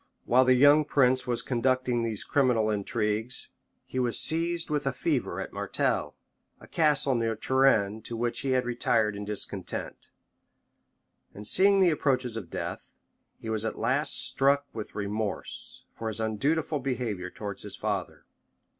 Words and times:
While 0.25 0.45
the 0.45 0.55
young 0.55 0.83
prince 0.83 1.27
was 1.27 1.43
conducting 1.43 2.01
these 2.01 2.23
criminal 2.23 2.71
intrigues, 2.71 3.49
he 3.85 3.99
was 3.99 4.19
seized 4.19 4.71
with 4.71 4.87
a 4.87 4.91
fever 4.91 5.39
at 5.39 5.53
Martel, 5.53 6.15
{1183.} 6.57 6.65
a 6.65 6.73
castle 6.73 7.13
near 7.13 7.35
Turenne 7.35 8.01
to 8.05 8.17
which 8.17 8.39
he 8.39 8.49
had 8.53 8.65
retired 8.65 9.15
in 9.15 9.25
discontent; 9.25 10.09
and 11.35 11.45
seeing 11.45 11.81
the 11.81 11.91
approaches 11.91 12.35
of 12.35 12.49
death, 12.49 12.95
he 13.37 13.51
was 13.51 13.63
at 13.63 13.77
last 13.77 14.19
struck 14.25 14.65
with 14.73 14.95
remorse 14.95 15.85
for 15.95 16.07
his 16.07 16.19
undutiful 16.19 16.79
behavior 16.79 17.29
towards 17.29 17.61
his 17.61 17.75
father. 17.75 18.25